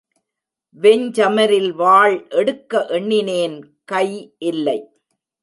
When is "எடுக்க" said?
2.29-2.85